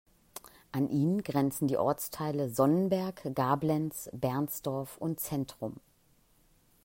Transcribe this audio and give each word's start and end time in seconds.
An 0.71 0.89
ihn 0.89 1.21
grenzen 1.21 1.67
die 1.67 1.77
Ortsteile 1.77 2.49
Sonnenberg, 2.49 3.21
Gablenz, 3.35 4.09
Bernsdorf 4.13 4.97
und 4.97 5.19
Zentrum. 5.19 5.75